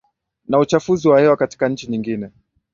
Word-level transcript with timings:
na 0.49 0.59
uchafuzi 0.59 1.07
wa 1.07 1.19
hewa 1.19 1.37
katika 1.37 1.69
nchi 1.69 1.87
nyingine 1.87 2.29